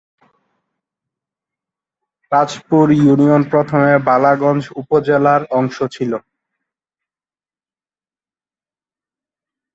[2.31, 6.11] Tajpur union প্রথমে বালাগঞ্জ উপজেলার অংশ ছিল।